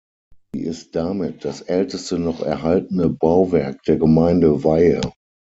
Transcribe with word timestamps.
Sie 0.55 0.63
ist 0.63 0.95
damit 0.95 1.45
das 1.45 1.61
älteste 1.61 2.17
noch 2.17 2.41
erhaltene 2.41 3.07
Bauwerk 3.07 3.83
der 3.83 3.97
Gemeinde 3.99 4.63
Weyhe. 4.63 5.01